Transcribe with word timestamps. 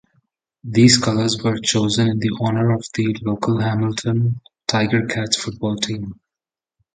These 0.63 0.97
colours 0.97 1.39
were 1.43 1.59
chosen 1.59 2.07
in 2.19 2.21
honour 2.41 2.71
of 2.73 2.83
the 2.95 3.15
local 3.21 3.59
Hamilton 3.59 4.41
Tiger-Cats 4.67 5.35
football 5.39 5.75
team. 5.75 6.19